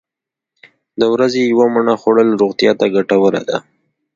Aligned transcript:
د 0.99 1.01
ورځې 1.13 1.41
یوه 1.51 1.65
مڼه 1.73 1.93
خوړل 2.01 2.29
روغتیا 2.41 2.71
ته 2.79 2.85
ګټوره 2.95 3.41
ده. 3.49 3.57